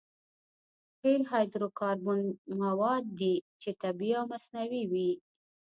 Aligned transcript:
قیر 1.01 1.21
هایدرو 1.31 1.69
کاربن 1.79 2.19
مواد 2.61 3.05
دي 3.19 3.33
چې 3.61 3.69
طبیعي 3.81 4.13
او 4.19 4.25
مصنوعي 4.33 4.83
وي 4.91 5.11